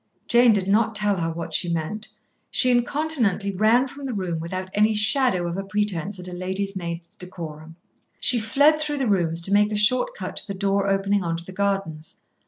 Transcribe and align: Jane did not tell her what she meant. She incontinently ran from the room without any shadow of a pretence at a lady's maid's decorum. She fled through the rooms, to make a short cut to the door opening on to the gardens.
Jane 0.27 0.51
did 0.51 0.67
not 0.67 0.95
tell 0.95 1.17
her 1.17 1.31
what 1.31 1.53
she 1.53 1.71
meant. 1.71 2.07
She 2.49 2.71
incontinently 2.71 3.51
ran 3.51 3.87
from 3.87 4.07
the 4.07 4.15
room 4.15 4.39
without 4.39 4.71
any 4.73 4.95
shadow 4.95 5.45
of 5.47 5.57
a 5.57 5.63
pretence 5.63 6.17
at 6.19 6.27
a 6.27 6.33
lady's 6.33 6.75
maid's 6.75 7.05
decorum. 7.09 7.75
She 8.19 8.39
fled 8.39 8.79
through 8.79 8.97
the 8.97 9.07
rooms, 9.07 9.41
to 9.41 9.53
make 9.53 9.71
a 9.71 9.75
short 9.75 10.15
cut 10.17 10.37
to 10.37 10.47
the 10.47 10.55
door 10.55 10.87
opening 10.87 11.23
on 11.23 11.37
to 11.37 11.45
the 11.45 11.51
gardens. 11.51 12.23